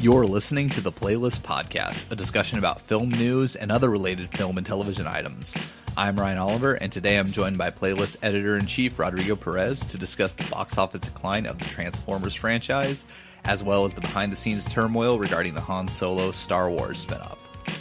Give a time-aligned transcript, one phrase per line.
[0.00, 4.56] You're listening to the Playlist Podcast, a discussion about film news and other related film
[4.56, 5.56] and television items.
[5.96, 9.98] I'm Ryan Oliver, and today I'm joined by Playlist Editor in Chief Rodrigo Perez to
[9.98, 13.06] discuss the box office decline of the Transformers franchise,
[13.42, 17.38] as well as the behind the scenes turmoil regarding the Han Solo Star Wars spinoff.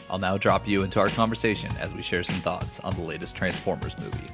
[0.09, 3.36] I'll now drop you into our conversation as we share some thoughts on the latest
[3.36, 4.31] Transformers movie.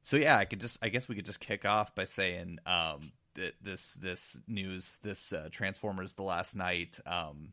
[0.00, 3.12] So yeah, I could just I guess we could just kick off by saying um,
[3.62, 7.52] this this news this uh, Transformers the Last Knight um,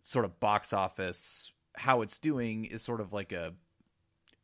[0.00, 3.52] sort of box office how it's doing is sort of like a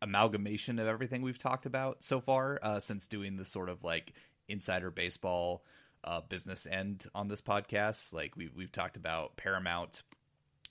[0.01, 4.13] amalgamation of everything we've talked about so far uh, since doing the sort of like
[4.49, 5.65] insider baseball
[6.05, 8.13] uh, business end on this podcast.
[8.13, 10.03] Like we we've talked about Paramount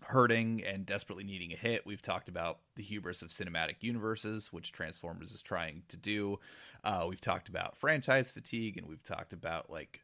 [0.05, 1.85] hurting and desperately needing a hit.
[1.85, 6.39] We've talked about the hubris of cinematic universes, which Transformers is trying to do.
[6.83, 10.01] Uh, we've talked about franchise fatigue, and we've talked about like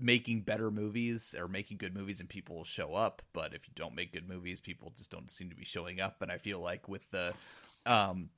[0.00, 3.72] making better movies or making good movies and people will show up but if you
[3.74, 6.60] don't make good movies people just don't seem to be showing up and i feel
[6.60, 7.34] like with the
[7.84, 8.30] um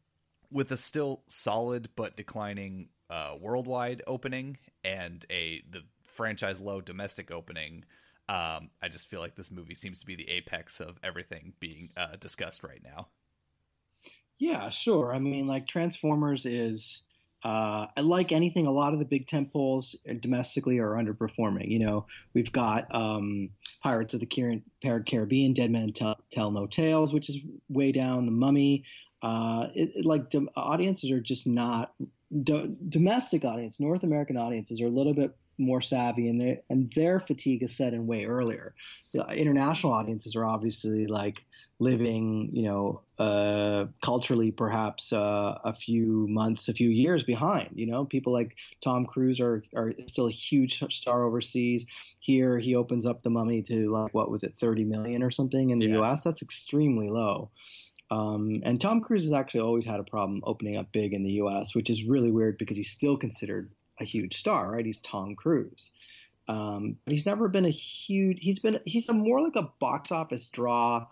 [0.50, 7.30] with a still solid but declining uh worldwide opening and a the franchise low domestic
[7.30, 7.84] opening
[8.30, 11.90] um, I just feel like this movie seems to be the apex of everything being
[11.96, 13.08] uh, discussed right now.
[14.38, 15.12] Yeah, sure.
[15.12, 17.02] I mean, like Transformers is,
[17.42, 21.72] uh, like anything, a lot of the big tentpoles domestically are underperforming.
[21.72, 23.50] You know, we've got um,
[23.82, 24.62] Pirates of the
[25.06, 28.26] Caribbean, Dead Men Tell, Tell No Tales, which is way down.
[28.26, 28.84] The Mummy.
[29.22, 31.92] Uh, it, it, like audiences are just not
[32.42, 36.90] do, domestic audience, North American audiences are a little bit more savvy and their and
[36.94, 38.74] their fatigue is set in way earlier.
[39.12, 41.44] The international audiences are obviously like
[41.78, 47.70] living, you know, uh, culturally perhaps uh, a few months, a few years behind.
[47.74, 51.86] You know, people like Tom Cruise are are still a huge star overseas.
[52.20, 55.70] Here, he opens up the Mummy to like what was it, thirty million or something
[55.70, 55.96] in the yeah.
[55.96, 56.22] U.S.
[56.22, 57.50] That's extremely low.
[58.10, 61.34] Um, and Tom Cruise has actually always had a problem opening up big in the
[61.34, 63.70] U.S., which is really weird because he's still considered
[64.00, 64.86] a huge star, right?
[64.86, 65.92] He's Tom Cruise.
[66.48, 68.38] Um, but he's never been a huge.
[68.40, 71.06] He's been he's a more like a box office draw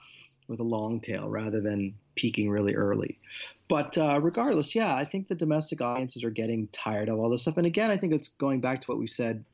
[0.49, 3.21] with a long tail rather than peaking really early.
[3.69, 7.43] But uh, regardless, yeah, I think the domestic audiences are getting tired of all this
[7.43, 7.59] stuff.
[7.59, 9.45] And again, I think it's going back to what we've said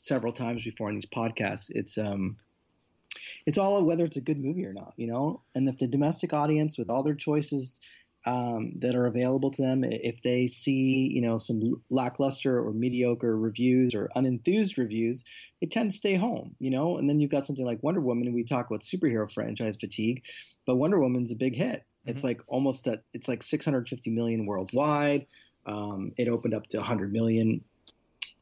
[0.00, 1.70] several times before in these podcasts.
[1.70, 2.38] It's um,
[3.44, 5.42] it's all whether it's a good movie or not, you know.
[5.54, 7.80] And if the domestic audience, with all their choices
[8.26, 9.84] um, that are available to them.
[9.84, 15.24] If they see, you know, some lackluster or mediocre reviews or unenthused reviews,
[15.60, 16.98] they tend to stay home, you know.
[16.98, 20.22] And then you've got something like Wonder Woman, and we talk about superhero franchise fatigue,
[20.66, 21.80] but Wonder Woman's a big hit.
[21.80, 22.10] Mm-hmm.
[22.10, 25.26] It's like almost at it's like 650 million worldwide.
[25.64, 27.62] Um, it opened up to 100 million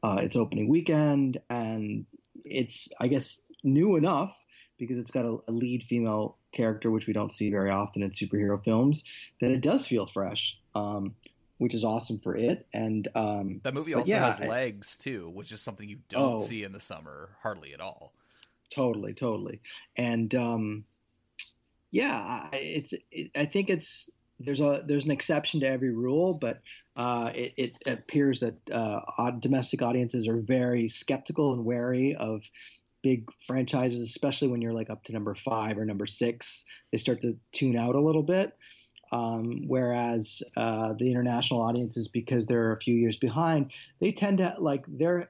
[0.01, 2.05] uh, its opening weekend, and
[2.43, 4.35] it's I guess new enough
[4.77, 8.11] because it's got a, a lead female character, which we don't see very often in
[8.11, 9.03] superhero films,
[9.41, 10.57] that it does feel fresh.
[10.73, 11.15] Um,
[11.57, 12.67] which is awesome for it.
[12.73, 16.39] And um, that movie also yeah, has legs too, which is something you don't oh,
[16.39, 18.13] see in the summer hardly at all.
[18.69, 19.61] Totally, totally.
[19.95, 20.83] And um,
[21.91, 22.93] yeah, it's.
[23.11, 24.09] It, I think it's
[24.39, 26.59] there's a there's an exception to every rule, but
[26.97, 32.41] uh, it, it, appears that uh, domestic audiences are very skeptical and wary of
[33.05, 37.21] big franchises, especially when you're like up to number five or number six, they start
[37.21, 38.57] to tune out a little bit.
[39.11, 43.71] Um, whereas uh, the international audiences, because they're a few years behind,
[44.01, 45.29] they tend to like their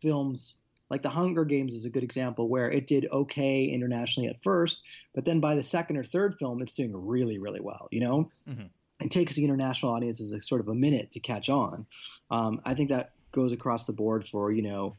[0.00, 0.54] films.
[0.88, 4.84] Like The Hunger Games is a good example where it did okay internationally at first,
[5.12, 7.88] but then by the second or third film, it's doing really, really well.
[7.90, 8.66] You know, mm-hmm.
[9.00, 11.86] it takes the international audiences a sort of a minute to catch on.
[12.30, 14.96] Um, I think that goes across the board for you know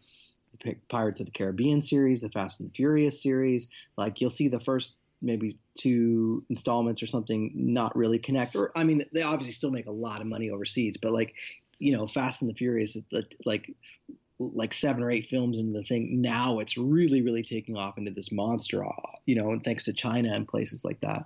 [0.90, 3.70] Pirates of the Caribbean series, the Fast and Furious series.
[3.98, 8.56] Like you'll see the first maybe two installments or something not really connect.
[8.56, 11.34] Or I mean, they obviously still make a lot of money overseas, but like
[11.80, 12.98] you know, Fast and the Furious,
[13.46, 13.76] like
[14.40, 16.22] like seven or eight films into the thing.
[16.22, 18.92] Now it's really, really taking off into this monster, uh,
[19.26, 21.26] you know, and thanks to China and places like that.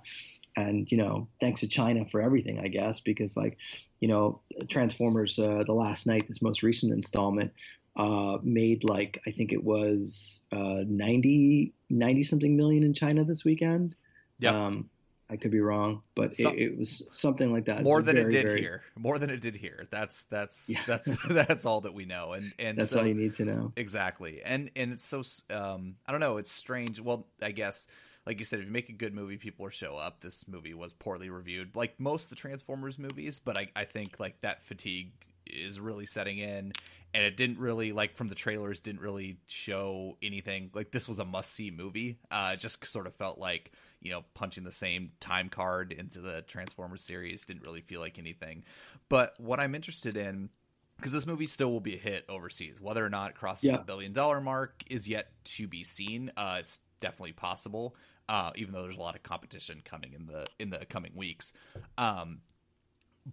[0.56, 3.58] And, you know, thanks to China for everything, I guess, because like,
[4.00, 4.40] you know,
[4.70, 7.52] Transformers, uh, the Last Knight, this most recent installment,
[7.96, 13.44] uh, made like I think it was uh, 90, 90 something million in China this
[13.44, 13.94] weekend.
[14.38, 14.66] Yeah.
[14.66, 14.90] Um,
[15.30, 17.82] I could be wrong, but it, it, was something like that.
[17.82, 18.60] More than very, it did very...
[18.60, 18.82] here.
[18.98, 19.86] More than it did here.
[19.90, 20.80] That's that's yeah.
[20.86, 23.72] that's that's all that we know, and and that's so, all you need to know.
[23.76, 26.36] Exactly, and and it's so um, I don't know.
[26.36, 27.00] It's strange.
[27.00, 27.86] Well, I guess
[28.26, 30.20] like you said, if you make a good movie, people will show up.
[30.20, 34.20] This movie was poorly reviewed, like most of the Transformers movies, but I I think
[34.20, 35.12] like that fatigue
[35.46, 36.72] is really setting in
[37.14, 40.70] and it didn't really like from the trailers didn't really show anything.
[40.74, 42.18] Like this was a must see movie.
[42.30, 46.42] Uh just sort of felt like you know punching the same time card into the
[46.42, 48.62] transformers series didn't really feel like anything.
[49.08, 50.48] But what i'm interested in
[50.96, 53.76] because this movie still will be a hit overseas whether or not it crosses yeah.
[53.76, 56.32] the billion dollar mark is yet to be seen.
[56.36, 57.94] Uh it's definitely possible
[58.28, 61.52] uh even though there's a lot of competition coming in the in the coming weeks.
[61.98, 62.40] Um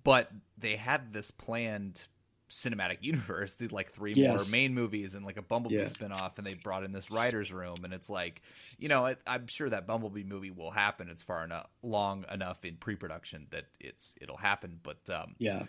[0.04, 2.08] but they had this planned
[2.50, 4.36] cinematic universe did like three yes.
[4.36, 5.84] more main movies and like a bumblebee yeah.
[5.84, 8.42] spinoff and they brought in this writers room and it's like
[8.78, 11.10] you know I, am sure that bumblebee movie will happen.
[11.10, 15.64] It's far enough long enough in pre-production that it's it'll happen but um yeah.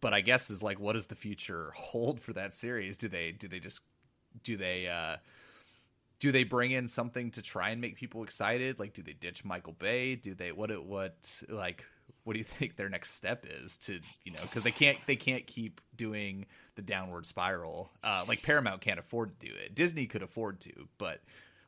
[0.00, 2.96] but i guess is like what does the future hold for that series?
[2.96, 3.80] Do they do they just
[4.42, 5.16] do they uh
[6.18, 8.78] do they bring in something to try and make people excited?
[8.78, 10.14] Like do they ditch michael bay?
[10.14, 11.84] Do they what it what like
[12.26, 15.16] what do you think their next step is to you know because they can't they
[15.16, 16.44] can't keep doing
[16.74, 17.90] the downward spiral.
[18.02, 19.74] Uh, like paramount can't afford to do it.
[19.74, 21.20] Disney could afford to but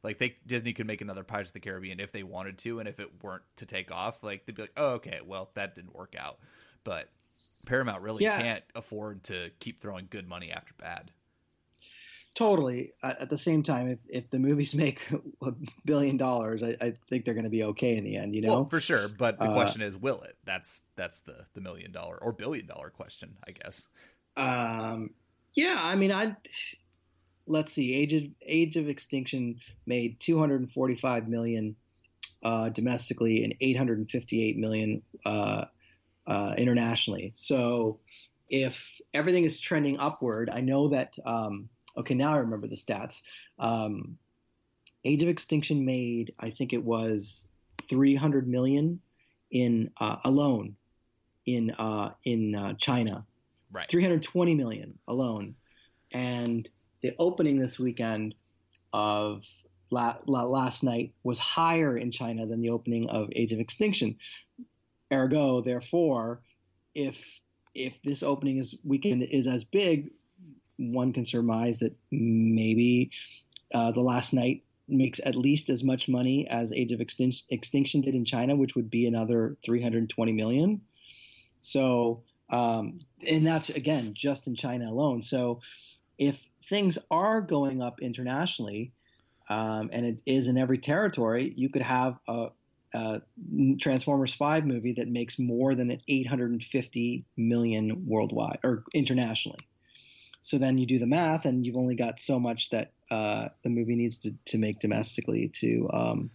[0.03, 2.89] like they disney could make another pirates of the caribbean if they wanted to and
[2.89, 5.95] if it weren't to take off like they'd be like oh okay well that didn't
[5.95, 6.39] work out.
[6.83, 7.09] But
[7.67, 8.41] paramount really yeah.
[8.41, 11.13] can't afford to keep throwing good money after bad
[12.39, 12.93] Totally.
[13.03, 15.01] At the same time, if, if the movies make
[15.43, 15.53] a
[15.85, 18.37] billion dollars, I, I think they're going to be okay in the end.
[18.37, 19.09] You know, well, for sure.
[19.19, 20.37] But the uh, question is, will it?
[20.45, 23.89] That's that's the the million dollar or billion dollar question, I guess.
[24.37, 25.11] Um.
[25.55, 25.81] Yeah.
[25.81, 26.37] I mean, I.
[27.49, 27.93] Let's see.
[27.93, 31.75] Age of Age of Extinction made 245 million
[32.45, 35.65] uh, domestically and 858 million uh,
[36.29, 37.33] uh, internationally.
[37.35, 37.99] So,
[38.49, 41.19] if everything is trending upward, I know that.
[41.25, 41.69] Um,
[41.99, 43.23] Okay, now I remember the stats.
[43.59, 44.19] Um,
[45.05, 47.49] Age of Extinction made, I think it was
[47.89, 49.01] 300 million
[49.51, 50.77] in uh, alone
[51.47, 53.25] in uh, in uh, China.
[53.71, 53.89] Right.
[53.91, 55.55] 320 million alone,
[56.13, 56.69] and
[57.03, 58.35] the opening this weekend
[58.93, 59.45] of
[59.91, 64.17] la- la- Last Knight was higher in China than the opening of Age of Extinction.
[65.13, 66.43] Ergo, therefore,
[66.95, 67.41] if
[67.75, 70.11] if this opening is weekend is as big,
[70.79, 73.11] one can surmise that maybe
[73.75, 78.01] uh, the Last Knight makes at least as much money as Age of Extin- Extinction
[78.01, 80.81] did in China, which would be another 320 million.
[81.61, 85.23] So, um, and that's again just in China alone.
[85.23, 85.61] So,
[86.17, 88.93] if things are going up internationally,
[89.49, 92.51] um, and it is in every territory, you could have a,
[92.95, 93.23] a,
[93.81, 99.59] Transformers 5 movie that makes more than 850 million worldwide or internationally.
[100.41, 103.71] So then you do the math, and you've only got so much that uh, the
[103.71, 106.31] movie needs to, to make domestically to um,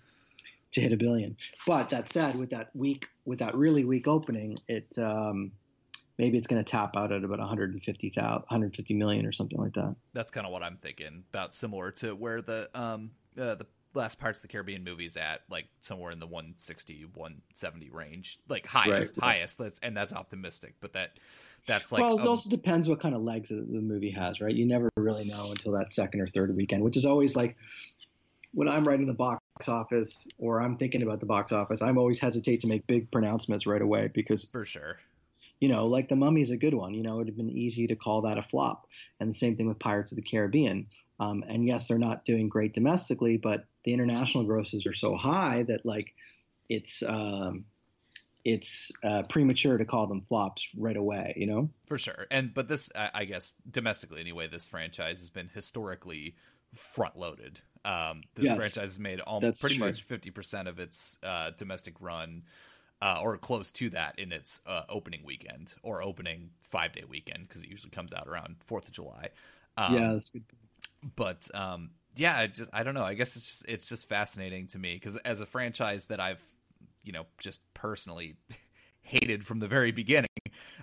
[0.71, 1.37] to hit a billion.
[1.65, 5.51] But that said, with that weak, with that really weak opening, it um,
[6.17, 9.95] maybe it's going to tap out at about 150, 150 million or something like that.
[10.13, 11.23] That's kind of what I'm thinking.
[11.31, 15.41] About similar to where the um, uh, the last Pirates of the Caribbean movies at,
[15.49, 19.35] like somewhere in the 160, 170 range, like highest, right.
[19.35, 19.57] highest.
[19.57, 21.11] That's and that's optimistic, but that
[21.65, 24.53] that's like well, it um, also depends what kind of legs the movie has, right?
[24.53, 27.55] You never really know until that second or third weekend, which is always like
[28.53, 32.19] when I'm writing the box office or I'm thinking about the box office, I'm always
[32.19, 34.99] hesitate to make big pronouncements right away because for sure.
[35.59, 36.93] You know, like the Mummy is a good one.
[36.93, 38.87] You know, it would have been easy to call that a flop,
[39.19, 40.87] and the same thing with Pirates of the Caribbean.
[41.19, 45.63] Um, and yes, they're not doing great domestically, but the international grosses are so high
[45.63, 46.13] that like
[46.69, 47.65] it's um,
[48.45, 51.69] it's uh, premature to call them flops right away, you know?
[51.87, 52.27] For sure.
[52.29, 56.35] And but this, I guess, domestically anyway, this franchise has been historically
[56.73, 57.61] front loaded.
[57.85, 59.87] Um, this yes, franchise has made almost pretty true.
[59.87, 62.43] much fifty percent of its uh, domestic run,
[63.01, 67.47] uh, or close to that, in its uh, opening weekend or opening five day weekend
[67.47, 69.29] because it usually comes out around Fourth of July.
[69.77, 70.43] Um, yeah, that's good.
[71.15, 73.03] But um, yeah, just I don't know.
[73.03, 76.41] I guess it's just, it's just fascinating to me because as a franchise that I've
[77.03, 78.35] you know just personally
[79.01, 80.29] hated from the very beginning.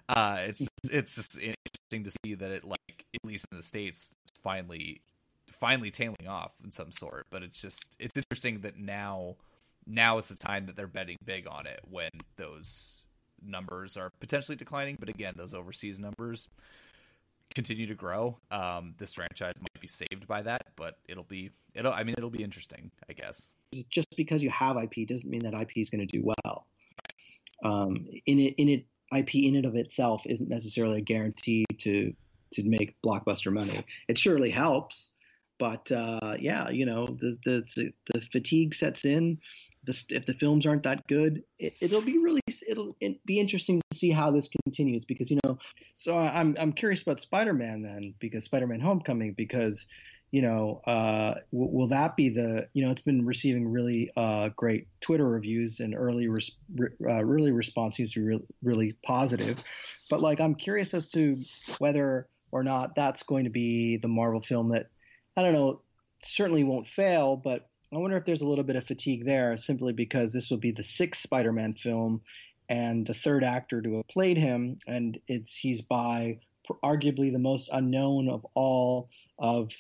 [0.09, 4.15] Uh, it's it's just interesting to see that it like at least in the states
[4.43, 5.01] finally
[5.51, 7.27] finally tailing off in some sort.
[7.31, 9.37] But it's just it's interesting that now
[9.87, 13.03] now is the time that they're betting big on it when those
[13.43, 14.97] numbers are potentially declining.
[14.99, 16.49] But again, those overseas numbers
[17.55, 18.39] continue to grow.
[18.51, 22.31] Um, this franchise might be saved by that, but it'll be it'll I mean it'll
[22.31, 23.49] be interesting, I guess
[23.91, 26.67] just because you have IP doesn't mean that IP is going to do well.
[27.63, 28.87] Um, in it, in it,
[29.17, 32.13] IP in and of itself isn't necessarily a guarantee to
[32.53, 33.85] to make blockbuster money.
[34.09, 35.11] It surely helps,
[35.59, 39.39] but uh, yeah, you know, the, the the fatigue sets in.
[39.85, 42.95] The, if the films aren't that good, it, will be really it'll
[43.25, 45.59] be interesting to see how this continues because you know.
[45.95, 49.87] So I'm I'm curious about Spider-Man then because Spider-Man Homecoming because
[50.31, 54.51] you know uh, w- will that be the you know it's been receiving really uh,
[54.55, 59.63] great Twitter reviews and early res- re- uh, response seems to be re- really positive,
[60.11, 61.39] but like I'm curious as to
[61.79, 64.87] whether or not that's going to be the Marvel film that
[65.37, 65.83] I don't know
[66.23, 69.93] certainly won't fail, but I wonder if there's a little bit of fatigue there simply
[69.93, 72.23] because this will be the sixth Spider-Man film
[72.69, 76.39] and the third actor to have played him, and it's he's by
[76.85, 79.09] arguably the most unknown of all
[79.41, 79.73] of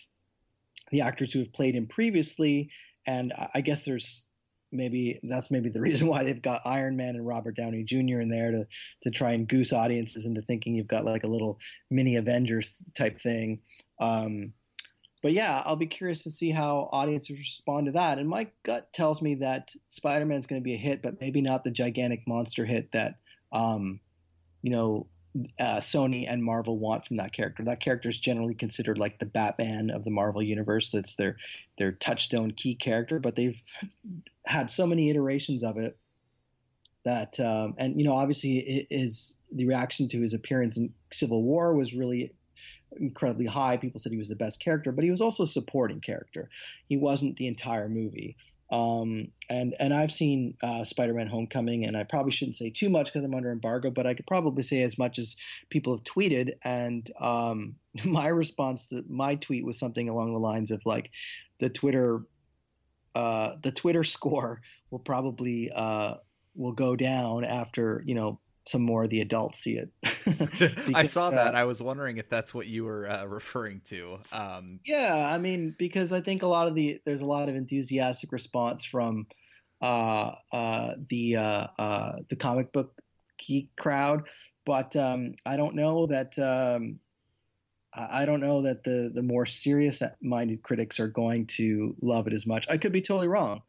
[0.90, 2.68] the actors who have played him previously.
[3.06, 4.26] And I guess there's
[4.72, 8.20] maybe that's maybe the reason why they've got Iron Man and Robert Downey Jr.
[8.20, 8.66] in there to
[9.04, 13.20] to try and goose audiences into thinking you've got like a little mini Avengers type
[13.20, 13.60] thing.
[14.00, 14.52] Um,
[15.22, 18.18] but yeah, I'll be curious to see how audiences respond to that.
[18.18, 21.20] And my gut tells me that Spider Man is going to be a hit, but
[21.20, 23.16] maybe not the gigantic monster hit that,
[23.52, 24.00] um,
[24.62, 25.06] you know,
[25.58, 27.62] uh, Sony and Marvel want from that character.
[27.64, 30.90] That character is generally considered like the Batman of the Marvel universe.
[30.90, 31.36] That's their
[31.78, 33.60] their touchstone key character, but they've
[34.46, 35.96] had so many iterations of it
[37.04, 41.42] that, um, and you know, obviously, it is the reaction to his appearance in Civil
[41.42, 42.32] War was really
[42.98, 43.76] incredibly high.
[43.76, 46.48] People said he was the best character, but he was also a supporting character.
[46.88, 48.36] He wasn't the entire movie.
[48.70, 53.06] Um, and and I've seen uh, Spider-Man: Homecoming, and I probably shouldn't say too much
[53.06, 55.34] because I'm under embargo, but I could probably say as much as
[55.70, 56.52] people have tweeted.
[56.64, 61.10] And um, my response to my tweet was something along the lines of like,
[61.58, 62.22] the Twitter,
[63.14, 66.16] uh, the Twitter score will probably uh,
[66.54, 68.38] will go down after you know
[68.70, 69.90] some more of the adults see it.
[70.24, 71.54] because, I saw that.
[71.54, 74.18] Uh, I was wondering if that's what you were uh, referring to.
[74.32, 77.56] Um, yeah, I mean, because I think a lot of the there's a lot of
[77.56, 79.26] enthusiastic response from
[79.82, 83.00] uh, uh the uh, uh, the comic book
[83.38, 84.28] key crowd,
[84.64, 86.38] but um, I don't know that.
[86.38, 87.00] Um,
[87.92, 92.32] I don't know that the the more serious minded critics are going to love it
[92.32, 92.66] as much.
[92.70, 93.62] I could be totally wrong.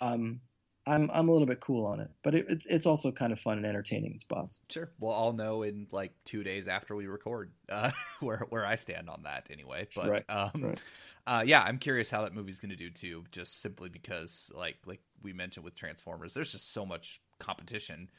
[0.00, 0.40] Um,
[0.86, 3.40] I'm I'm a little bit cool on it, but it, it's it's also kind of
[3.40, 4.60] fun and entertaining in spots.
[4.68, 8.74] Sure, we'll all know in like two days after we record uh, where where I
[8.74, 9.88] stand on that anyway.
[9.94, 10.80] But right, um, right.
[11.26, 13.24] Uh, yeah, I'm curious how that movie's going to do too.
[13.32, 18.10] Just simply because, like like we mentioned with Transformers, there's just so much competition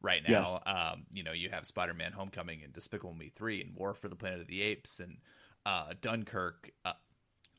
[0.00, 0.40] right now.
[0.40, 0.62] Yes.
[0.66, 4.16] Um, you know, you have Spider-Man: Homecoming and Despicable Me three and War for the
[4.16, 5.18] Planet of the Apes and
[5.66, 6.70] uh, Dunkirk.
[6.84, 6.92] Uh,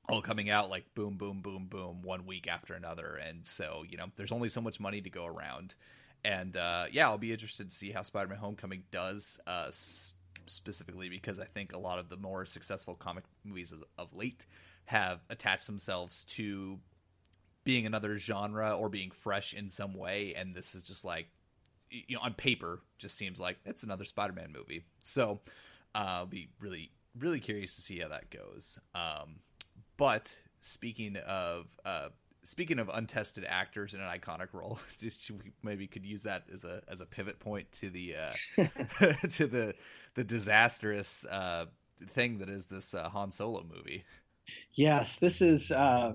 [0.10, 3.16] all coming out like boom, boom, boom, boom, one week after another.
[3.16, 5.76] And so, you know, there's only so much money to go around.
[6.24, 10.14] And uh, yeah, I'll be interested to see how Spider Man Homecoming does, uh, s-
[10.48, 14.46] specifically because I think a lot of the more successful comic movies of, of late
[14.86, 16.80] have attached themselves to
[17.64, 20.34] being another genre or being fresh in some way.
[20.36, 21.28] And this is just like,
[21.90, 24.86] you know, on paper, just seems like it's another Spider Man movie.
[25.00, 25.40] So
[25.94, 28.80] uh, I'll be really, really curious to see how that goes.
[28.94, 29.38] Um,
[29.98, 32.10] but speaking of uh,
[32.44, 36.64] speaking of untested actors in an iconic role, just we maybe could use that as
[36.64, 38.34] a as a pivot point to the uh,
[39.30, 39.74] to the
[40.16, 41.66] the disastrous uh,
[42.10, 44.04] thing that is this uh, Han Solo movie.
[44.74, 46.14] Yes, this is uh,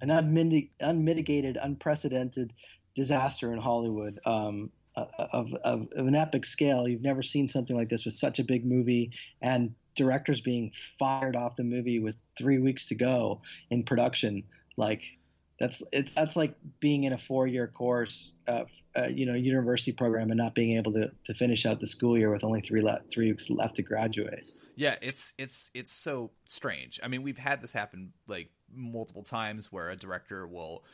[0.00, 2.52] an unmitigated, unprecedented
[2.94, 4.18] disaster in Hollywood.
[4.26, 6.86] Um, of, of, of, an epic scale.
[6.86, 11.36] You've never seen something like this with such a big movie and directors being fired
[11.36, 14.42] off the movie with three weeks to go in production.
[14.76, 15.18] Like
[15.58, 18.64] that's it, that's like being in a four year course, uh,
[18.96, 22.18] uh, you know, university program and not being able to, to finish out the school
[22.18, 24.44] year with only three le- three weeks left to graduate.
[24.74, 26.98] Yeah, it's it's it's so strange.
[27.02, 30.84] I mean, we've had this happen like multiple times where a director will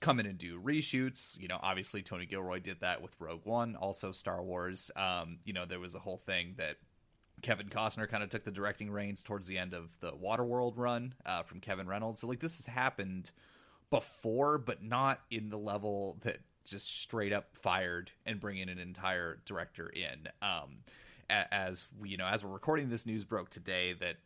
[0.00, 1.40] come in and do reshoots.
[1.40, 4.90] You know, obviously Tony Gilroy did that with Rogue One, also Star Wars.
[4.94, 6.76] Um, you know, there was a whole thing that
[7.42, 11.14] Kevin Costner kind of took the directing reins towards the end of the Waterworld run
[11.26, 12.20] uh, from Kevin Reynolds.
[12.20, 13.30] So like this has happened
[13.90, 19.40] before, but not in the level that just straight up fired and bringing an entire
[19.44, 20.28] director in.
[20.40, 20.78] Um,
[21.28, 24.16] as we, you know, as we're recording this news broke today that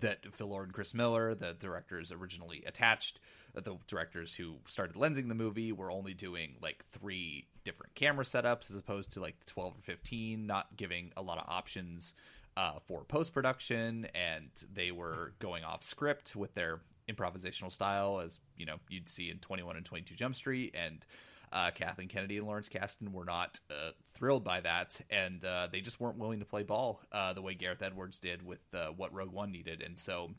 [0.00, 3.18] that Phil Lord and Chris Miller, the directors originally attached,
[3.56, 8.24] uh, the directors who started lensing the movie, were only doing like three different camera
[8.24, 12.12] setups as opposed to like 12 or 15, not giving a lot of options
[12.56, 18.40] uh, for post production, and they were going off script with their improvisational style, as
[18.56, 21.04] you know you'd see in 21 and 22 Jump Street, and
[21.52, 25.80] uh, Kathleen Kennedy and Lawrence Kasdan were not uh, thrilled by that, and uh, they
[25.80, 29.12] just weren't willing to play ball uh, the way Gareth Edwards did with uh, what
[29.12, 30.30] Rogue One needed, and so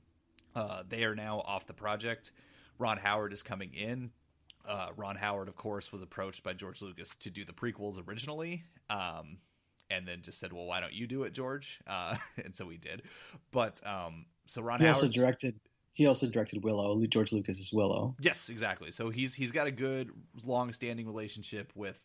[0.55, 2.31] uh, they are now off the project.
[2.79, 4.11] Ron Howard is coming in.
[4.97, 9.37] Ron Howard, of course, was approached by George Lucas to do the prequels originally, um,
[9.89, 12.77] and then just said, "Well, why don't you do it, George?" Uh, and so we
[12.77, 13.03] did.
[13.51, 15.59] But um, so Ron he Howard also directed.
[15.93, 18.15] He also directed Willow, George Lucas's Willow.
[18.19, 18.91] Yes, exactly.
[18.91, 20.11] So he's he's got a good,
[20.45, 21.99] long-standing relationship with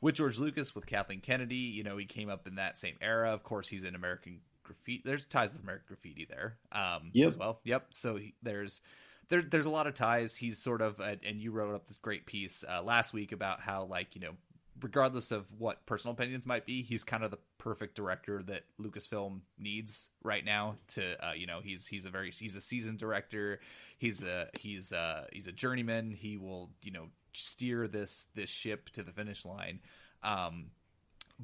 [0.00, 1.56] with George Lucas, with Kathleen Kennedy.
[1.56, 3.32] You know, he came up in that same era.
[3.32, 5.02] Of course, he's in American Graffiti.
[5.04, 7.26] There's ties with American Graffiti there um, Yep.
[7.26, 7.60] as well.
[7.64, 7.86] Yep.
[7.90, 8.82] So he, there's
[9.28, 10.36] there, there's a lot of ties.
[10.36, 13.60] He's sort of, uh, and you wrote up this great piece uh, last week about
[13.60, 14.32] how, like, you know,
[14.80, 19.40] regardless of what personal opinions might be, he's kind of the perfect director that Lucasfilm
[19.58, 20.76] needs right now.
[20.88, 23.60] To, uh, you know, he's he's a very he's a seasoned director.
[23.96, 26.10] He's a he's a he's a journeyman.
[26.10, 29.80] He will, you know, steer this this ship to the finish line.
[30.22, 30.70] Um,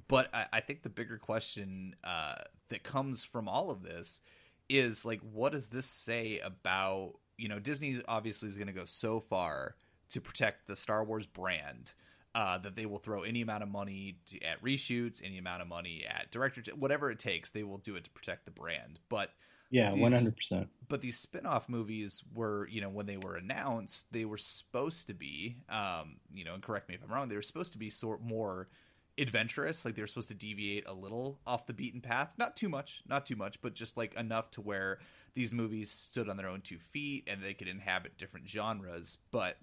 [0.09, 2.37] but I, I think the bigger question uh,
[2.69, 4.21] that comes from all of this
[4.69, 8.01] is like, what does this say about you know Disney?
[8.07, 9.77] Obviously, is going to go so far
[10.11, 11.93] to protect the Star Wars brand
[12.35, 15.69] uh, that they will throw any amount of money to, at reshoots, any amount of
[15.69, 17.51] money at director, whatever it takes.
[17.51, 18.99] They will do it to protect the brand.
[19.09, 19.31] But
[19.71, 20.69] Yeah, one hundred percent.
[20.89, 25.15] but these spin-off movies were you know when they were announced they were supposed to
[25.15, 27.91] be um you know and correct me if i'm wrong they were supposed to be
[27.91, 28.69] sort more
[29.17, 32.69] adventurous like they were supposed to deviate a little off the beaten path not too
[32.69, 34.99] much not too much but just like enough to where
[35.35, 39.57] these movies stood on their own two feet and they could inhabit different genres but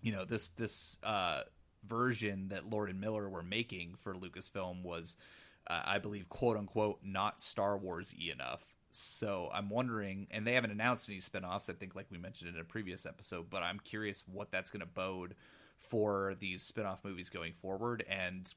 [0.00, 1.42] you know this this uh
[1.88, 5.16] version that lord and miller were making for lucasfilm was
[5.68, 10.70] uh, i believe quote unquote not star wars enough so i'm wondering and they haven't
[10.70, 14.24] announced any spin-offs i think like we mentioned in a previous episode but i'm curious
[14.32, 15.34] what that's going to bode
[15.78, 18.54] for these spin-off movies going forward and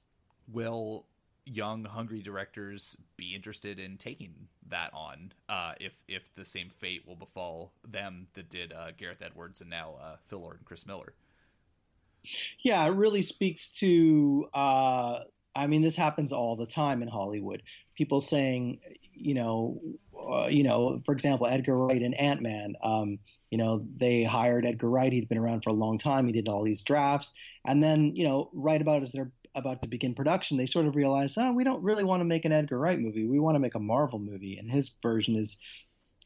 [0.51, 1.05] will
[1.45, 4.33] young hungry directors be interested in taking
[4.67, 9.21] that on uh, if if the same fate will befall them that did uh, Gareth
[9.21, 11.13] Edwards and now uh, Phil Lord and Chris Miller.
[12.59, 14.47] Yeah, it really speaks to.
[14.53, 15.21] Uh,
[15.55, 17.63] I mean, this happens all the time in Hollywood.
[17.95, 18.79] People saying,
[19.13, 19.81] you know,
[20.17, 22.75] uh, you know, for example, Edgar Wright and Ant Man.
[22.83, 25.11] Um, you know, they hired Edgar Wright.
[25.11, 26.27] He'd been around for a long time.
[26.27, 27.33] He did all these drafts,
[27.65, 30.95] and then, you know, right about as they're about to begin production, they sort of
[30.95, 33.25] realized, oh, we don't really want to make an Edgar Wright movie.
[33.25, 35.57] We want to make a Marvel movie, and his version is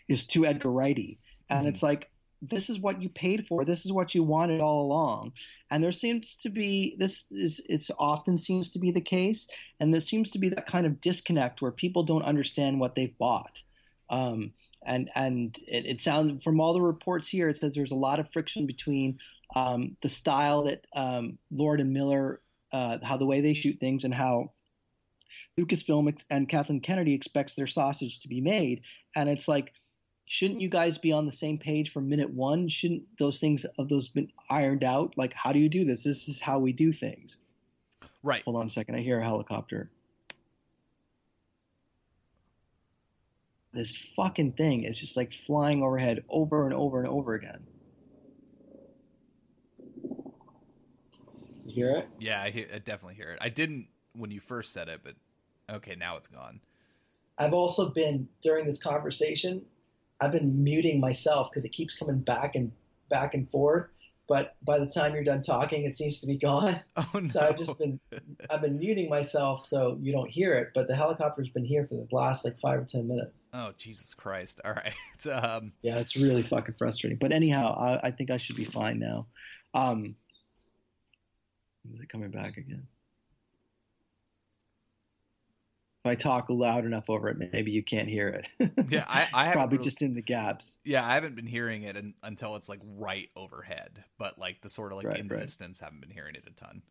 [0.10, 1.18] is too Edgar Wrighty,
[1.50, 1.70] and Mhm.
[1.70, 2.12] it's like
[2.50, 3.64] this is what you paid for.
[3.64, 5.34] This is what you wanted all along.
[5.72, 9.48] And there seems to be this is it's often seems to be the case,
[9.80, 13.18] and there seems to be that kind of disconnect where people don't understand what they've
[13.18, 13.62] bought.
[14.10, 14.54] Um,
[14.86, 18.20] and and it, it sounds from all the reports here, it says there's a lot
[18.20, 19.20] of friction between
[19.56, 24.04] um, the style that um, Lord and Miller, uh, how the way they shoot things,
[24.04, 24.52] and how
[25.58, 28.82] Lucasfilm and Kathleen Kennedy expects their sausage to be made.
[29.16, 29.74] And it's like,
[30.26, 32.68] shouldn't you guys be on the same page from minute one?
[32.68, 35.14] Shouldn't those things of those been ironed out?
[35.18, 36.04] Like, how do you do this?
[36.04, 37.38] This is how we do things.
[38.24, 38.44] Right.
[38.44, 38.96] Hold on a second.
[38.96, 39.90] I hear a helicopter.
[43.74, 47.66] This fucking thing is just like flying overhead over and over and over again.
[51.66, 52.08] You hear it?
[52.20, 53.40] Yeah, I, hear, I definitely hear it.
[53.42, 55.16] I didn't when you first said it, but
[55.70, 56.60] okay, now it's gone.
[57.40, 59.66] I've also been during this conversation,
[60.24, 62.72] I've been muting myself because it keeps coming back and
[63.10, 63.88] back and forth.
[64.26, 66.76] But by the time you're done talking, it seems to be gone.
[66.98, 67.28] Oh no!
[67.28, 68.00] So I've just been
[68.50, 70.70] I've been muting myself so you don't hear it.
[70.74, 73.50] But the helicopter's been here for the last like five or ten minutes.
[73.54, 74.62] Oh Jesus Christ!
[74.64, 74.94] All right.
[75.30, 77.18] Um, Yeah, it's really fucking frustrating.
[77.18, 79.28] But anyhow, I, I think I should be fine now.
[79.74, 80.16] Um,
[81.94, 82.86] is it coming back again?
[86.06, 88.48] If I talk loud enough over it, maybe you can't hear it.
[88.90, 90.78] yeah, I, I probably really- just in the gaps.
[90.84, 94.68] Yeah, I haven't been hearing it un- until it's like right overhead, but like the
[94.68, 95.44] sort of like Right, in the right.
[95.44, 96.82] distance, haven't been hearing it a ton.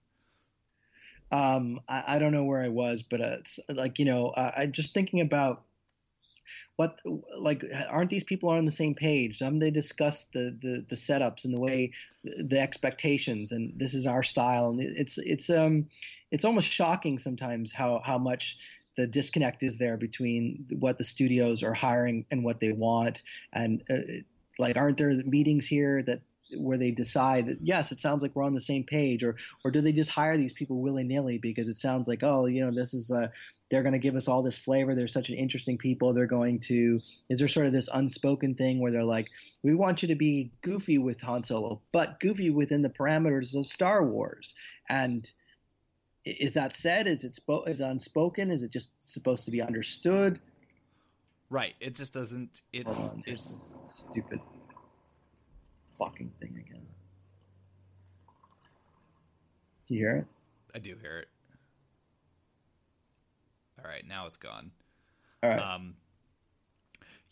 [1.31, 4.53] um, I, I don't know where I was, but uh, it's like you know, uh,
[4.57, 5.62] I'm just thinking about
[6.77, 6.98] what
[7.38, 9.38] like aren't these people on the same page?
[9.38, 11.92] Some they discuss the, the the setups and the way
[12.25, 15.87] the expectations, and this is our style, and it's it's um
[16.31, 18.57] it's almost shocking sometimes how how much
[18.96, 23.83] the disconnect is there between what the studios are hiring and what they want, and
[23.90, 24.22] uh,
[24.59, 26.20] like aren't there meetings here that
[26.59, 29.70] where they decide that yes, it sounds like we're on the same page, or or
[29.70, 32.72] do they just hire these people willy nilly because it sounds like oh you know
[32.72, 33.28] this is uh
[33.70, 34.94] they're going to give us all this flavor.
[34.94, 36.12] They're such an interesting people.
[36.12, 37.00] They're going to
[37.31, 39.31] is there sort of this unspoken thing where they're like
[39.62, 43.66] we want you to be goofy with Han Solo, but goofy within the parameters of
[43.66, 44.55] Star Wars
[44.88, 45.31] and.
[46.25, 47.07] Is that said?
[47.07, 48.51] Is it spo- is unspoken?
[48.51, 50.41] Is it just supposed to be understood?
[51.51, 51.75] Right.
[51.81, 52.63] It just doesn't.
[52.73, 54.41] It's on, it's stupid
[55.99, 56.87] fucking thing again.
[59.87, 60.27] Do you hear it?
[60.75, 61.29] I do hear it.
[63.79, 64.71] All right, now it's gone.
[65.43, 65.59] All right.
[65.59, 65.95] Um,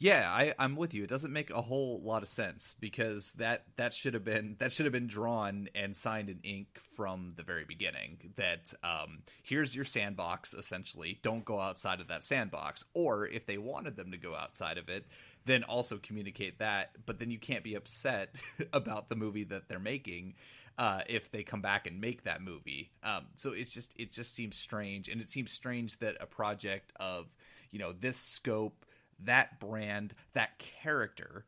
[0.03, 1.05] yeah, I, I'm with you.
[1.05, 4.73] It doesn't make a whole lot of sense because that that should have been that
[4.73, 8.33] should have been drawn and signed in ink from the very beginning.
[8.37, 10.55] That um, here's your sandbox.
[10.55, 12.83] Essentially, don't go outside of that sandbox.
[12.95, 15.05] Or if they wanted them to go outside of it,
[15.45, 16.93] then also communicate that.
[17.05, 18.35] But then you can't be upset
[18.73, 20.33] about the movie that they're making
[20.79, 22.91] uh, if they come back and make that movie.
[23.03, 26.95] Um, so it's just it just seems strange, and it seems strange that a project
[26.97, 27.27] of
[27.71, 28.87] you know this scope
[29.25, 31.45] that brand, that character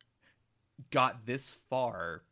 [0.90, 2.22] got this far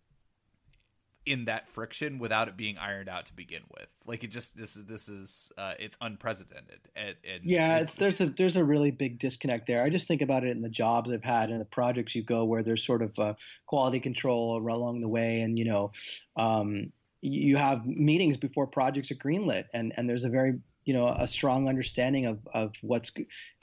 [1.26, 3.87] in that friction without it being ironed out to begin with.
[4.07, 6.81] Like it just this is this is uh, it's unprecedented.
[6.96, 9.83] And, and yeah, it's, it's, there's a there's a really big disconnect there.
[9.83, 12.44] I just think about it in the jobs I've had and the projects you go
[12.44, 13.35] where there's sort of uh,
[13.66, 15.92] quality control along the way, and you know,
[16.37, 20.55] um, you have meetings before projects are greenlit, and and there's a very
[20.90, 23.12] you know a strong understanding of of what's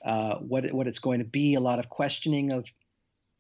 [0.06, 1.56] uh, what what it's going to be.
[1.56, 2.66] A lot of questioning of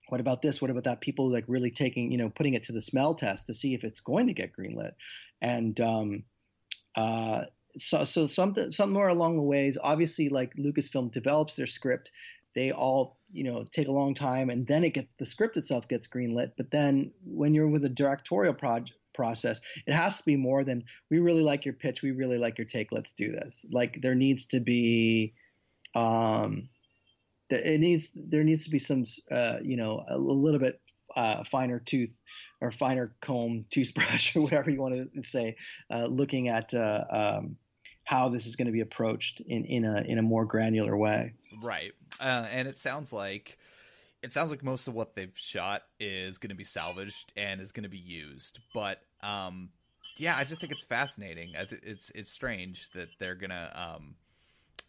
[0.10, 0.62] what about this?
[0.62, 1.00] What about that?
[1.00, 3.86] People like really taking you know putting it to the smell test to see if
[3.86, 4.91] it's going to get greenlit,
[5.41, 6.23] and um,
[6.97, 7.45] uh,
[7.78, 9.78] so so something somewhere along the ways.
[9.82, 12.12] Obviously, like Lucasfilm develops their script,
[12.56, 15.88] they all you know take a long time, and then it gets the script itself
[15.88, 16.52] gets greenlit.
[16.58, 19.60] But then when you're with a directorial project process.
[19.88, 22.67] It has to be more than we really like your pitch, we really like your
[22.67, 22.93] take.
[22.93, 23.65] Let's do this.
[23.69, 25.34] Like there needs to be,
[25.95, 26.69] um,
[27.49, 30.80] it needs there needs to be some uh, you know a, little bit
[31.15, 32.15] uh, finer tooth
[32.62, 35.56] or finer comb toothbrush or whatever you want to say,
[35.91, 37.58] uh, looking at uh, um,
[38.03, 41.34] how this is going to be approached in in a in a more granular way.
[41.62, 43.58] Right, uh, and it sounds like
[44.27, 47.71] it sounds like most of what they've shot is going to be salvaged and is
[47.71, 48.59] going to be used.
[48.73, 49.69] But um,
[50.17, 51.53] yeah, I just think it's fascinating.
[51.55, 53.95] It's it's strange that they're gonna.
[53.95, 54.15] Um,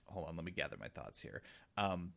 [0.06, 1.42] hold on, let me gather my thoughts here.
[1.76, 2.14] Um,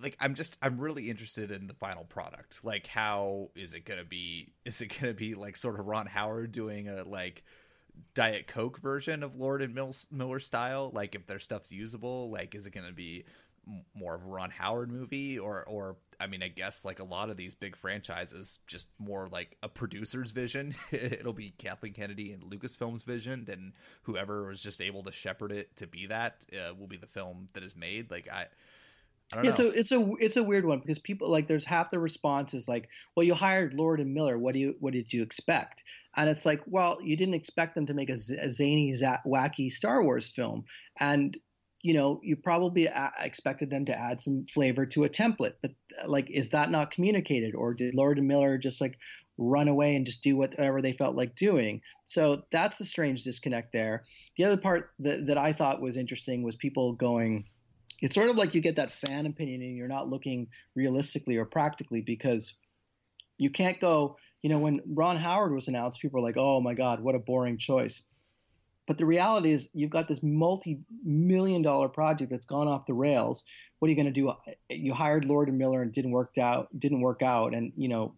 [0.00, 2.64] like I'm just I'm really interested in the final product.
[2.64, 4.54] Like how is it gonna be?
[4.64, 7.44] Is it gonna be like sort of Ron Howard doing a like
[8.14, 9.78] Diet Coke version of Lord and
[10.10, 10.90] Miller style?
[10.94, 13.24] Like if their stuff's usable, like is it gonna be
[13.94, 17.30] more of a Ron Howard movie or or I mean I guess like a lot
[17.30, 22.42] of these big franchises just more like a producer's vision it'll be Kathleen Kennedy and
[22.42, 26.88] Lucasfilm's vision and whoever was just able to shepherd it to be that uh, will
[26.88, 28.46] be the film that is made like I
[29.32, 32.00] I it's a it's a it's a weird one because people like there's half the
[32.00, 34.36] response is like, well, you hired Lord and Miller.
[34.36, 35.84] What do you what did you expect?
[36.16, 38.92] And it's like, well, you didn't expect them to make a, a zany,
[39.24, 40.64] wacky Star Wars film,
[40.98, 41.38] and
[41.82, 45.72] you know, you probably a- expected them to add some flavor to a template, but
[46.02, 48.98] uh, like, is that not communicated, or did Lord and Miller just like
[49.38, 51.80] run away and just do whatever they felt like doing?
[52.04, 54.04] So that's the strange disconnect there.
[54.36, 57.46] The other part that, that I thought was interesting was people going.
[58.02, 61.44] It's sort of like you get that fan opinion and you're not looking realistically or
[61.44, 62.54] practically because
[63.38, 64.16] you can't go.
[64.42, 67.18] You know, when Ron Howard was announced, people were like, "Oh my God, what a
[67.18, 68.02] boring choice."
[68.86, 73.44] But the reality is, you've got this multi-million dollar project that's gone off the rails.
[73.78, 74.32] What are you going to do?
[74.68, 76.68] You hired Lord and Miller and didn't work out.
[76.78, 78.14] Didn't work out, and you know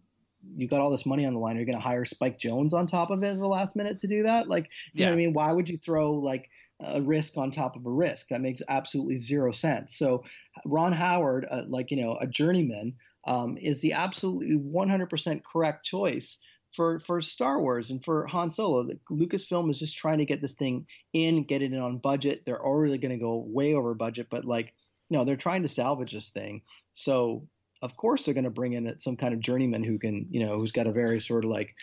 [0.55, 1.57] you got all this money on the line.
[1.57, 3.99] Are you going to hire Spike Jonze on top of it at the last minute
[3.99, 4.49] to do that?
[4.49, 5.05] Like, you yeah.
[5.05, 5.33] know what I mean?
[5.33, 6.49] Why would you throw like
[6.81, 8.27] a risk on top of a risk?
[8.29, 9.97] That makes absolutely zero sense.
[9.97, 10.23] So
[10.65, 12.95] Ron Howard, uh, like you know, a journeyman,
[13.25, 16.37] um, is the absolutely 100% correct choice
[16.73, 18.89] for for Star Wars and for Han Solo.
[19.11, 22.43] Lucasfilm is just trying to get this thing in, get it in on budget.
[22.45, 24.73] They're already going to go way over budget, but like,
[25.09, 26.61] you know, they're trying to salvage this thing.
[26.93, 27.47] So
[27.81, 30.57] of course they're going to bring in some kind of journeyman who can, you know,
[30.57, 31.75] who's got a very sort of like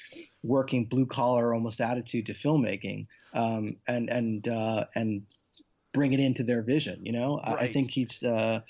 [0.42, 5.22] working blue collar almost attitude to filmmaking, um, and and uh, and
[5.92, 7.04] bring it into their vision.
[7.04, 7.58] You know, right.
[7.58, 8.22] I, I, think he's.
[8.22, 8.60] Uh,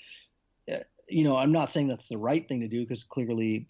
[1.07, 3.67] you know, I'm not saying that's the right thing to do because clearly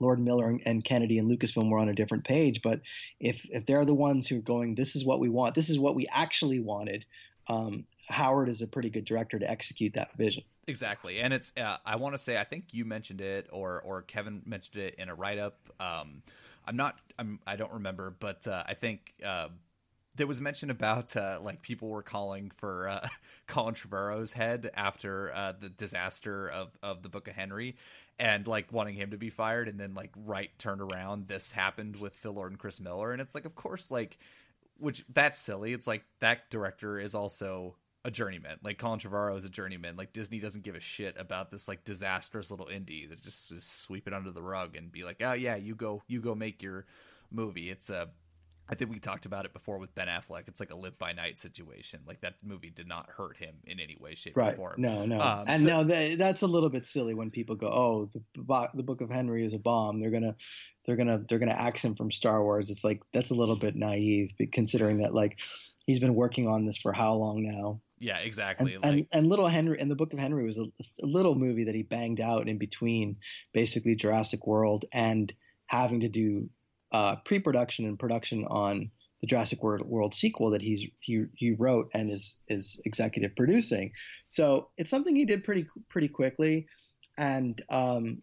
[0.00, 2.62] Lord Miller and Kennedy and Lucasfilm were on a different page.
[2.62, 2.80] But
[3.20, 5.78] if if they're the ones who are going, this is what we want, this is
[5.78, 7.04] what we actually wanted.
[7.48, 10.44] Um, Howard is a pretty good director to execute that vision.
[10.68, 14.02] Exactly, and it's uh, I want to say I think you mentioned it or or
[14.02, 15.58] Kevin mentioned it in a write up.
[15.78, 16.22] Um,
[16.66, 19.12] I'm not I'm I don't remember, but uh, I think.
[19.24, 19.48] Uh,
[20.16, 23.06] there was mention about uh, like people were calling for uh,
[23.46, 27.76] Colin Trevorrow's head after uh, the disaster of, of the Book of Henry,
[28.18, 31.96] and like wanting him to be fired and then like right turned around this happened
[31.96, 34.18] with phil lord and chris miller and it's like of course like
[34.78, 35.72] which that's silly.
[35.72, 38.58] It's like that director is also a journeyman.
[38.62, 39.96] Like colin trevorrow is a journeyman.
[39.96, 43.80] Like disney doesn't give a shit about this like disastrous little indie that just, just
[43.82, 46.62] sweep it under the rug and be like oh yeah you go you go make
[46.62, 46.86] your
[47.30, 47.70] movie.
[47.70, 48.08] It's a
[48.68, 50.48] I think we talked about it before with Ben Affleck.
[50.48, 52.00] It's like a live by night situation.
[52.06, 54.54] Like that movie did not hurt him in any way, shape, right.
[54.54, 54.74] or form.
[54.78, 57.68] No, no, um, and so, no, that, that's a little bit silly when people go,
[57.68, 60.34] "Oh, the, the Book of Henry is a bomb." They're gonna,
[60.84, 62.70] they're gonna, they're gonna axe him from Star Wars.
[62.70, 65.38] It's like that's a little bit naive, considering that like
[65.86, 67.80] he's been working on this for how long now?
[67.98, 68.74] Yeah, exactly.
[68.74, 70.64] And, like, and, and, Little Henry and the Book of Henry was a,
[71.02, 73.16] a little movie that he banged out in between,
[73.54, 75.32] basically Jurassic World and
[75.66, 76.50] having to do
[76.92, 81.90] uh, pre-production and production on the Jurassic World, World sequel that he's he he wrote
[81.94, 83.92] and is is executive producing.
[84.28, 86.66] So it's something he did pretty pretty quickly,
[87.18, 88.22] and um,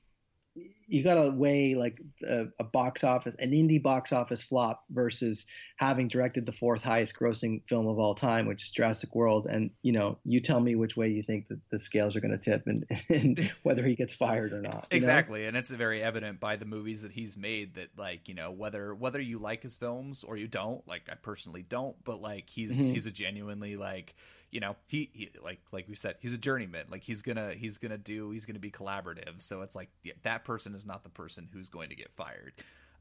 [0.88, 5.46] you got to weigh like a, a, box office, an indie box office flop versus
[5.78, 9.48] having directed the fourth highest grossing film of all time, which is Jurassic World.
[9.50, 12.38] And you know, you tell me which way you think that the scales are going
[12.38, 14.88] to tip and, and, whether he gets fired or not.
[14.92, 15.50] Exactly, know?
[15.50, 18.94] and it's very evident by the movies that he's made that like you know whether
[18.94, 20.88] whether you like his films or you don't.
[20.88, 22.94] Like I personally don't, but like he's mm-hmm.
[22.94, 24.16] he's a genuinely like
[24.54, 27.80] you know he, he like like we said he's a journeyman like he's gonna he's
[27.80, 31.10] gonna do he's gonna be collaborative so it's like yeah, that person is not the
[31.10, 32.54] person who's going to get fired.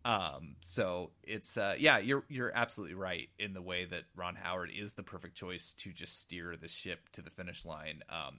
[0.04, 4.70] Um so it's uh yeah you're you're absolutely right in the way that ron howard
[4.76, 8.02] is the perfect choice to just steer the ship to the finish line.
[8.08, 8.38] Um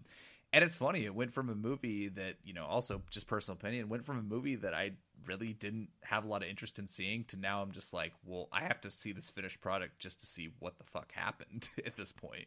[0.54, 3.90] and it's funny it went from a movie that you know also just personal opinion
[3.90, 4.92] went from a movie that i
[5.26, 8.48] really didn't have a lot of interest in seeing to now i'm just like well
[8.54, 11.98] i have to see this finished product just to see what the fuck happened at
[11.98, 12.46] this point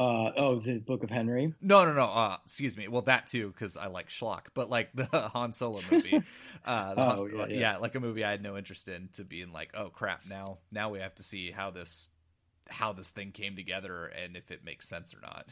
[0.00, 1.54] uh, oh, the Book of Henry.
[1.60, 2.04] No, no, no.
[2.04, 2.88] Uh, excuse me.
[2.88, 4.46] Well, that too, because I like schlock.
[4.52, 6.22] But like the Han Solo movie.
[6.64, 7.60] Uh, oh, Han, yeah, yeah.
[7.60, 9.10] yeah, like a movie I had no interest in.
[9.14, 12.08] To being like, oh crap, now now we have to see how this
[12.70, 15.48] how this thing came together and if it makes sense or not.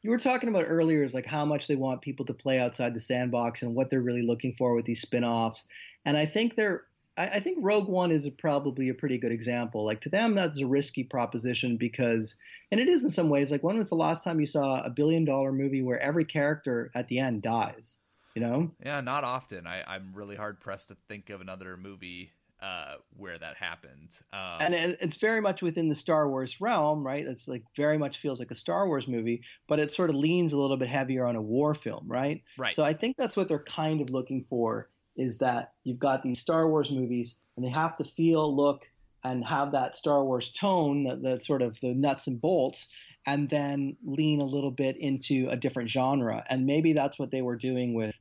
[0.00, 2.94] You were talking about earlier is like how much they want people to play outside
[2.94, 5.66] the sandbox and what they're really looking for with these spin-offs.
[6.06, 6.84] And I think they're
[7.18, 9.84] I, I think Rogue One is a, probably a pretty good example.
[9.84, 12.36] Like to them, that's a risky proposition because,
[12.70, 13.50] and it is in some ways.
[13.50, 16.90] Like when was the last time you saw a billion dollar movie where every character
[16.94, 17.96] at the end dies?
[18.34, 18.70] You know?
[18.84, 19.66] Yeah, not often.
[19.66, 22.30] I, I'm really hard pressed to think of another movie
[22.62, 24.16] uh, where that happened.
[24.32, 27.24] Um, and it, it's very much within the Star Wars realm, right?
[27.24, 30.52] It's like very much feels like a Star Wars movie, but it sort of leans
[30.52, 32.42] a little bit heavier on a war film, right?
[32.56, 32.74] Right.
[32.74, 36.40] So I think that's what they're kind of looking for is that you've got these
[36.40, 38.88] Star Wars movies and they have to feel, look,
[39.24, 42.88] and have that Star Wars tone, the, sort of the nuts and bolts,
[43.26, 46.44] and then lean a little bit into a different genre.
[46.48, 48.14] And maybe that's what they were doing with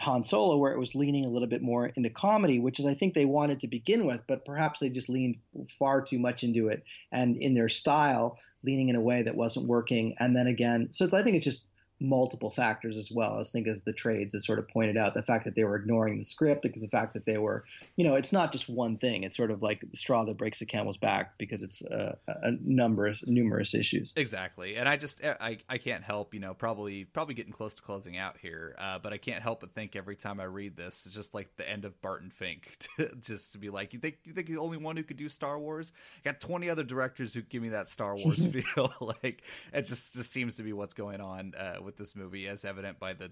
[0.00, 2.94] Han Solo, where it was leaning a little bit more into comedy, which is I
[2.94, 5.36] think they wanted to begin with, but perhaps they just leaned
[5.68, 6.82] far too much into it
[7.12, 10.16] and in their style, leaning in a way that wasn't working.
[10.18, 11.64] And then again, so I think it's just
[12.00, 13.38] multiple factors as well.
[13.38, 15.76] I think as the trades has sort of pointed out, the fact that they were
[15.76, 17.64] ignoring the script, because the fact that they were,
[17.96, 19.24] you know, it's not just one thing.
[19.24, 22.52] It's sort of like the straw that breaks the camel's back because it's a, a
[22.62, 24.12] number of numerous issues.
[24.16, 27.82] Exactly, and I just I I can't help you know probably probably getting close to
[27.82, 31.06] closing out here, uh, but I can't help but think every time I read this,
[31.06, 34.18] it's just like the end of Barton Fink, to, just to be like, you think
[34.24, 35.92] you think the only one who could do Star Wars?
[36.24, 38.92] I got twenty other directors who give me that Star Wars feel.
[39.22, 42.64] like it just just seems to be what's going on uh, with this movie, as
[42.64, 43.30] evident by the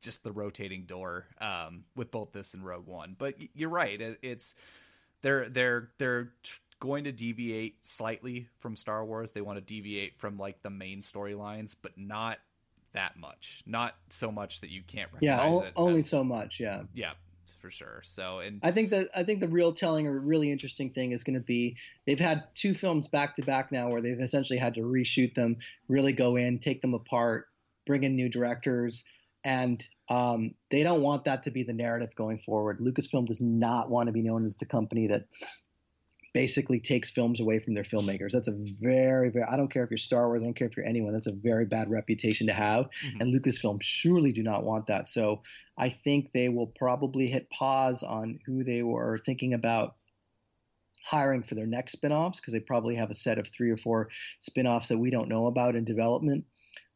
[0.00, 3.14] just the rotating door um, with both this and Rogue One.
[3.18, 4.54] But you're right; it's
[5.22, 6.32] they're they're they're
[6.80, 9.32] going to deviate slightly from Star Wars.
[9.32, 12.38] They want to deviate from like the main storylines, but not
[12.92, 13.62] that much.
[13.66, 15.72] Not so much that you can't recognize yeah, it.
[15.76, 16.58] only as, so much.
[16.58, 17.12] Yeah, yeah,
[17.60, 18.00] for sure.
[18.02, 21.22] So, and I think that I think the real telling or really interesting thing is
[21.22, 24.74] going to be they've had two films back to back now where they've essentially had
[24.74, 25.56] to reshoot them,
[25.88, 27.49] really go in, take them apart,
[27.90, 29.02] bring in new directors,
[29.42, 32.78] and um, they don't want that to be the narrative going forward.
[32.78, 35.24] Lucasfilm does not want to be known as the company that
[36.32, 38.30] basically takes films away from their filmmakers.
[38.30, 40.76] That's a very, very, I don't care if you're Star Wars, I don't care if
[40.76, 42.84] you're anyone, that's a very bad reputation to have.
[42.84, 43.22] Mm-hmm.
[43.22, 45.08] And Lucasfilm surely do not want that.
[45.08, 45.42] So
[45.76, 49.96] I think they will probably hit pause on who they were thinking about
[51.02, 54.10] hiring for their next spin-offs because they probably have a set of three or four
[54.38, 56.44] spin-offs that we don't know about in development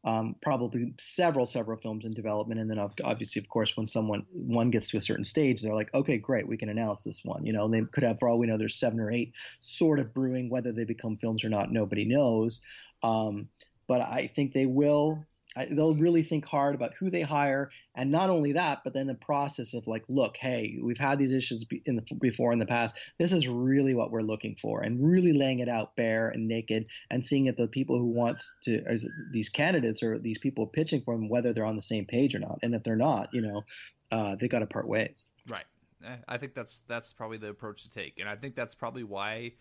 [0.03, 2.59] um, probably several several films in development.
[2.59, 5.93] And then obviously of course when someone one gets to a certain stage they're like
[5.93, 8.47] okay great we can announce this one you know they could have for all we
[8.47, 12.05] know there's seven or eight sort of brewing whether they become films or not nobody
[12.05, 12.61] knows.
[13.03, 13.49] Um,
[13.87, 15.23] but i think they will
[15.71, 19.15] they'll really think hard about who they hire, and not only that, but then the
[19.15, 22.95] process of like, look, hey, we've had these issues in the, before in the past.
[23.17, 26.87] This is really what we're looking for, and really laying it out bare and naked,
[27.09, 28.83] and seeing if the people who wants to
[29.31, 32.39] these candidates or these people pitching for them whether they're on the same page or
[32.39, 33.63] not, and if they're not, you know,
[34.11, 35.25] uh, they got to part ways.
[35.47, 35.65] Right.
[36.03, 39.03] eh, I think that's that's probably the approach to take, and I think that's probably
[39.03, 39.53] why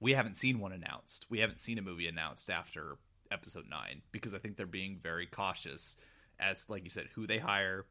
[0.00, 1.26] we haven't seen one announced.
[1.30, 2.96] We haven't seen a movie announced after
[3.30, 5.96] episode nine because I think they're being very cautious
[6.38, 7.86] as, like you said, who they hire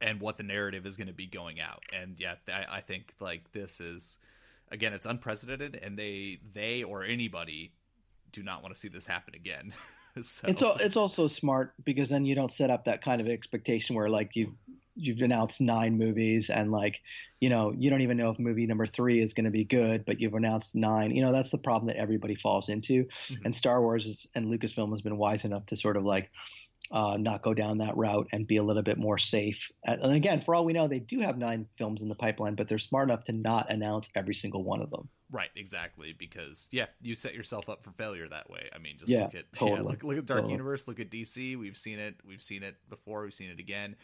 [0.00, 1.82] and what the narrative is going to be going out.
[1.94, 4.18] And yeah, I, I think like this is
[4.70, 7.72] again, it's unprecedented, and they they or anybody
[8.32, 9.72] do not want to see this happen again.
[10.20, 10.46] so.
[10.48, 14.08] It's it's also smart because then you don't set up that kind of expectation where
[14.08, 14.54] like you
[15.00, 17.00] you've announced nine movies and like
[17.40, 20.04] you know you don't even know if movie number three is going to be good
[20.04, 23.44] but you've announced nine you know that's the problem that everybody falls into mm-hmm.
[23.44, 26.30] and star wars is, and lucasfilm has been wise enough to sort of like
[26.90, 29.70] uh, not go down that route and be a little bit more safe.
[29.84, 32.68] And again, for all we know, they do have nine films in the pipeline, but
[32.68, 35.08] they're smart enough to not announce every single one of them.
[35.30, 36.14] Right, exactly.
[36.18, 38.68] Because yeah, you set yourself up for failure that way.
[38.74, 39.78] I mean, just yeah, look at totally.
[39.78, 40.52] yeah, look, look at Dark totally.
[40.52, 41.56] Universe, look at DC.
[41.56, 42.16] We've seen it.
[42.26, 43.22] We've seen it before.
[43.22, 43.94] We've seen it again.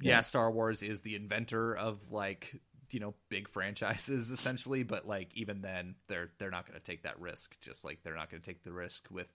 [0.00, 5.06] Yeah, yeah Star Wars is the inventor of like you know big franchises essentially, but
[5.06, 7.60] like even then, they're they're not going to take that risk.
[7.60, 9.28] Just like they're not going to take the risk with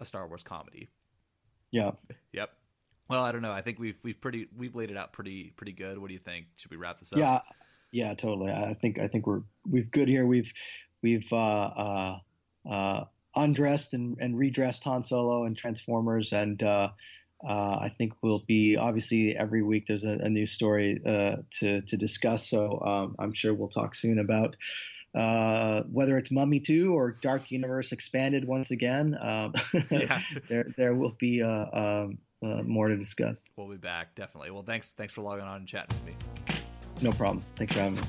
[0.00, 0.88] a Star Wars comedy.
[1.70, 1.92] Yeah.
[2.32, 2.50] Yep.
[3.08, 3.52] Well, I don't know.
[3.52, 5.98] I think we've we've pretty we've laid it out pretty pretty good.
[5.98, 6.46] What do you think?
[6.56, 7.18] Should we wrap this up?
[7.18, 7.40] Yeah,
[7.90, 8.50] yeah, totally.
[8.50, 10.26] I think I think we're we've good here.
[10.26, 10.52] We've
[11.02, 12.18] we've uh, uh,
[12.68, 13.04] uh,
[13.36, 16.90] undressed and, and redressed Han Solo and Transformers, and uh,
[17.46, 21.82] uh, I think we'll be obviously every week there's a, a new story uh, to
[21.82, 22.48] to discuss.
[22.48, 24.56] So um, I'm sure we'll talk soon about
[25.14, 29.54] uh, whether it's Mummy 2 or Dark Universe Expanded once again, um,
[29.90, 30.20] yeah.
[30.48, 33.44] there there will be uh, um, uh, more to discuss.
[33.56, 34.50] We'll be back definitely.
[34.50, 36.56] Well, thanks thanks for logging on and chatting with me.
[37.00, 37.44] No problem.
[37.56, 38.02] Thanks for having me.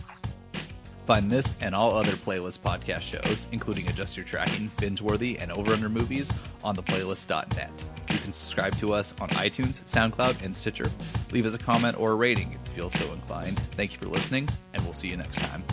[1.05, 5.73] Find this and all other playlist podcast shows, including Adjust Your Tracking, Bingeworthy, and Over
[5.73, 8.04] Under Movies, on theplaylist.net.
[8.15, 10.89] You can subscribe to us on iTunes, SoundCloud, and Stitcher.
[11.31, 13.59] Leave us a comment or a rating if you feel so inclined.
[13.59, 15.65] Thank you for listening, and we'll see you next time.